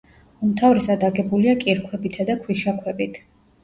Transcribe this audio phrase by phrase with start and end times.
[0.47, 3.27] უმთავრესად აგებულია კირქვებითა და ქვიშაქვებით.